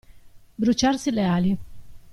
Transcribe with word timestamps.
Bruciarsi 0.61 1.11
le 1.11 1.23
ali. 1.25 1.55